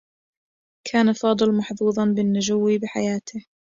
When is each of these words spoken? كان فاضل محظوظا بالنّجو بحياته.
كان 0.91 1.13
فاضل 1.13 1.57
محظوظا 1.57 2.05
بالنّجو 2.13 2.77
بحياته. 2.81 3.45